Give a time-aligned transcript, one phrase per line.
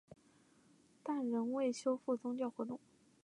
[1.03, 2.79] 但仍未恢复宗教活动。